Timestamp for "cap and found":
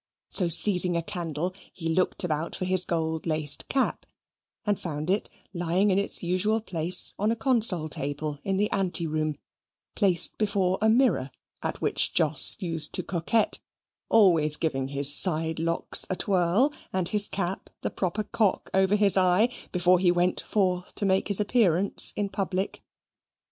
3.69-5.11